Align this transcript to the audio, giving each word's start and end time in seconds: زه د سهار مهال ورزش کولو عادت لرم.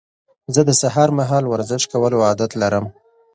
زه 0.53 0.61
د 0.65 0.71
سهار 0.81 1.09
مهال 1.19 1.43
ورزش 1.47 1.81
کولو 1.91 2.17
عادت 2.27 2.51
لرم. 2.61 2.85